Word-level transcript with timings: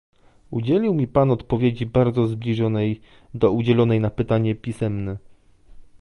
Udzielił 0.51 0.93
mi 0.93 1.07
Pan 1.07 1.31
odpowiedzi 1.31 1.85
bardzo 1.85 2.27
zbliżonej 2.27 3.01
do 3.33 3.51
udzielonej 3.51 3.99
na 3.99 4.09
pytanie 4.09 4.55
pisemne 4.55 5.17